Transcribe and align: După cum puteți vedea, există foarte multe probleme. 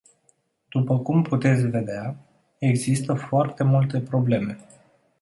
După 0.69 0.99
cum 0.99 1.21
puteți 1.23 1.61
vedea, 1.67 2.15
există 2.57 3.13
foarte 3.13 3.63
multe 3.63 4.01
probleme. 4.01 4.59